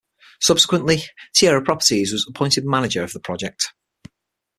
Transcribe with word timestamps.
Subsequently 0.39 1.03
Tierra 1.35 1.61
Properties 1.61 2.11
was 2.11 2.25
appointed 2.27 2.65
manager 2.65 3.03
of 3.03 3.13
the 3.13 3.19
project. 3.19 3.71